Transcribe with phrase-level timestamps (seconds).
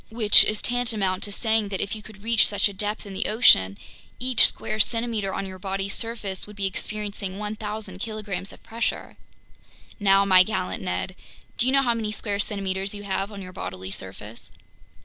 [0.09, 3.27] Which is tantamount to saying that if you could reach such a depth in the
[3.27, 3.77] ocean,
[4.17, 9.15] each square centimeter on your body's surface would be experiencing 1,000 kilograms of pressure.
[9.99, 11.15] Now, my gallant Ned,
[11.55, 14.51] do you know how many square centimeters you have on your bodily surface?"